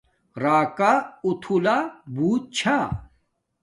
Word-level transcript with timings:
راکا 0.43 0.93
اُتھولہ 1.25 1.77
بوت 2.13 2.43
چھا 2.57 2.77